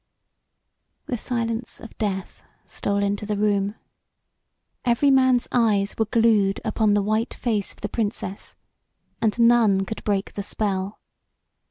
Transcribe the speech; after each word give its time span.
The 1.05 1.15
silence 1.15 1.79
of 1.79 1.95
death 1.99 2.41
stole 2.65 3.03
into 3.03 3.23
the 3.23 3.37
room. 3.37 3.75
Every 4.83 5.11
man's 5.11 5.47
eyes 5.51 5.93
were 5.95 6.07
glued 6.07 6.59
upon 6.65 6.95
the 6.95 7.03
white 7.03 7.35
face 7.35 7.71
of 7.71 7.81
the 7.81 7.87
Princess 7.87 8.55
and 9.21 9.37
none 9.37 9.85
could 9.85 10.03
break 10.03 10.33
the 10.33 10.41
spell. 10.41 11.01